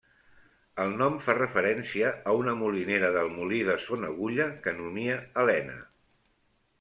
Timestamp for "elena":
5.43-5.77